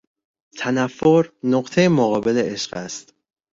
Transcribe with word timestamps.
تنفر، 0.57 1.31
نقطهی 1.43 1.87
مقابل 1.87 2.37
عشق 2.37 2.77
است. 2.77 3.13